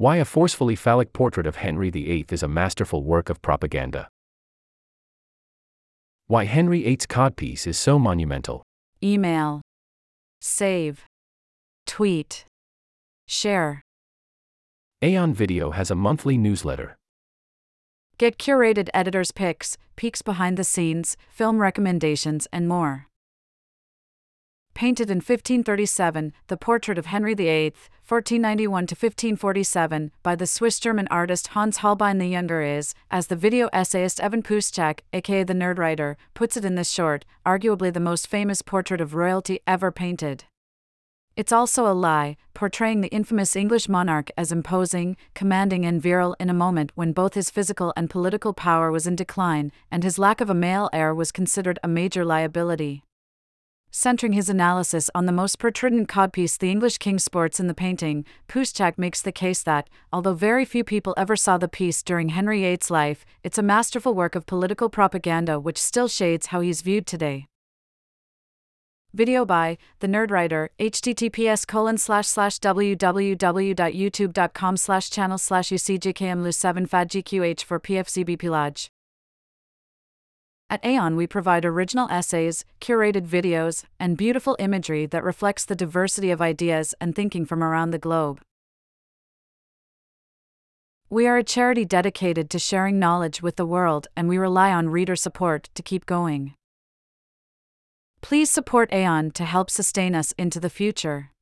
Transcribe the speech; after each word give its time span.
Why 0.00 0.16
a 0.16 0.24
forcefully 0.24 0.76
phallic 0.76 1.12
portrait 1.12 1.46
of 1.46 1.56
Henry 1.56 1.90
VIII 1.90 2.24
is 2.30 2.42
a 2.42 2.48
masterful 2.48 3.04
work 3.04 3.28
of 3.28 3.42
propaganda. 3.42 4.08
Why 6.26 6.46
Henry 6.46 6.82
VIII's 6.82 7.06
codpiece 7.06 7.66
is 7.66 7.76
so 7.76 7.98
monumental. 7.98 8.62
Email. 9.04 9.60
Save. 10.40 11.04
Tweet. 11.86 12.46
Share. 13.28 13.82
Aeon 15.02 15.34
Video 15.34 15.72
has 15.72 15.90
a 15.90 15.94
monthly 15.94 16.38
newsletter. 16.38 16.96
Get 18.16 18.38
curated 18.38 18.88
editors' 18.94 19.32
picks, 19.32 19.76
peeks 19.96 20.22
behind 20.22 20.56
the 20.56 20.64
scenes, 20.64 21.18
film 21.28 21.58
recommendations, 21.58 22.48
and 22.50 22.66
more. 22.66 23.09
Painted 24.80 25.10
in 25.10 25.18
1537, 25.18 26.32
the 26.46 26.56
portrait 26.56 26.96
of 26.96 27.04
Henry 27.04 27.34
VIII, 27.34 27.74
1491 28.08 28.86
to 28.86 28.94
1547, 28.94 30.10
by 30.22 30.34
the 30.34 30.46
Swiss 30.46 30.80
German 30.80 31.06
artist 31.10 31.48
Hans 31.48 31.76
Holbein 31.76 32.16
the 32.16 32.24
Younger 32.24 32.62
is, 32.62 32.94
as 33.10 33.26
the 33.26 33.36
video 33.36 33.68
essayist 33.74 34.20
Evan 34.20 34.42
Puschak, 34.42 35.00
aka 35.12 35.44
the 35.44 35.52
Nerdwriter, 35.52 36.16
puts 36.32 36.56
it 36.56 36.64
in 36.64 36.76
this 36.76 36.90
short, 36.90 37.26
arguably 37.44 37.92
the 37.92 38.00
most 38.00 38.26
famous 38.26 38.62
portrait 38.62 39.02
of 39.02 39.14
royalty 39.14 39.60
ever 39.66 39.92
painted. 39.92 40.44
It's 41.36 41.52
also 41.52 41.86
a 41.86 41.92
lie, 41.92 42.38
portraying 42.54 43.02
the 43.02 43.08
infamous 43.08 43.54
English 43.54 43.86
monarch 43.86 44.30
as 44.38 44.50
imposing, 44.50 45.18
commanding, 45.34 45.84
and 45.84 46.00
virile 46.00 46.36
in 46.40 46.48
a 46.48 46.54
moment 46.54 46.92
when 46.94 47.12
both 47.12 47.34
his 47.34 47.50
physical 47.50 47.92
and 47.98 48.08
political 48.08 48.54
power 48.54 48.90
was 48.90 49.06
in 49.06 49.14
decline, 49.14 49.72
and 49.90 50.04
his 50.04 50.18
lack 50.18 50.40
of 50.40 50.48
a 50.48 50.54
male 50.54 50.88
heir 50.90 51.14
was 51.14 51.32
considered 51.32 51.78
a 51.84 51.86
major 51.88 52.24
liability. 52.24 53.04
Centering 53.92 54.34
his 54.34 54.48
analysis 54.48 55.10
on 55.16 55.26
the 55.26 55.32
most 55.32 55.58
pertinent 55.58 56.08
codpiece 56.08 56.56
the 56.56 56.70
English 56.70 56.98
king 56.98 57.18
sports 57.18 57.58
in 57.58 57.66
the 57.66 57.74
painting, 57.74 58.24
Puschak 58.46 58.96
makes 58.96 59.20
the 59.20 59.32
case 59.32 59.64
that, 59.64 59.90
although 60.12 60.34
very 60.34 60.64
few 60.64 60.84
people 60.84 61.12
ever 61.16 61.34
saw 61.34 61.58
the 61.58 61.66
piece 61.66 62.00
during 62.00 62.28
Henry 62.28 62.60
VIII's 62.60 62.88
life, 62.88 63.24
it's 63.42 63.58
a 63.58 63.62
masterful 63.62 64.14
work 64.14 64.36
of 64.36 64.46
political 64.46 64.88
propaganda 64.88 65.58
which 65.58 65.76
still 65.76 66.06
shades 66.06 66.46
how 66.46 66.60
he's 66.60 66.82
viewed 66.82 67.04
today. 67.04 67.46
Video 69.12 69.44
by 69.44 69.76
The 69.98 70.06
Nerdwriter, 70.06 70.68
https 70.78 71.66
colon 71.66 71.98
slash 71.98 72.28
slash 72.28 72.60
www.youtube.com 72.60 74.76
slash 74.76 75.10
channel 75.10 75.38
slash 75.38 75.70
ucjkmlu7 75.70 76.88
fadgqh 76.88 77.64
for 77.64 77.80
pfcbp 77.80 78.48
lodge. 78.48 78.88
At 80.70 80.86
Aeon, 80.86 81.16
we 81.16 81.26
provide 81.26 81.64
original 81.64 82.08
essays, 82.12 82.64
curated 82.80 83.26
videos, 83.26 83.82
and 83.98 84.16
beautiful 84.16 84.56
imagery 84.60 85.04
that 85.06 85.24
reflects 85.24 85.64
the 85.64 85.74
diversity 85.74 86.30
of 86.30 86.40
ideas 86.40 86.94
and 87.00 87.12
thinking 87.12 87.44
from 87.44 87.64
around 87.64 87.90
the 87.90 87.98
globe. 87.98 88.40
We 91.10 91.26
are 91.26 91.38
a 91.38 91.42
charity 91.42 91.84
dedicated 91.84 92.48
to 92.50 92.60
sharing 92.60 93.00
knowledge 93.00 93.42
with 93.42 93.56
the 93.56 93.66
world, 93.66 94.06
and 94.16 94.28
we 94.28 94.38
rely 94.38 94.70
on 94.72 94.90
reader 94.90 95.16
support 95.16 95.68
to 95.74 95.82
keep 95.82 96.06
going. 96.06 96.54
Please 98.20 98.48
support 98.48 98.92
Aeon 98.92 99.32
to 99.32 99.44
help 99.44 99.70
sustain 99.70 100.14
us 100.14 100.30
into 100.38 100.60
the 100.60 100.70
future. 100.70 101.32